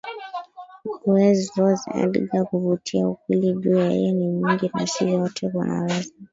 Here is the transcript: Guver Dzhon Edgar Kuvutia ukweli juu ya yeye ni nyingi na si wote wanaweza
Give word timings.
Guver 1.01 1.33
Dzhon 1.39 1.77
Edgar 2.01 2.43
Kuvutia 2.49 3.07
ukweli 3.07 3.53
juu 3.53 3.77
ya 3.77 3.85
yeye 3.91 4.11
ni 4.11 4.27
nyingi 4.27 4.71
na 4.73 4.87
si 4.87 5.03
wote 5.05 5.49
wanaweza 5.53 6.13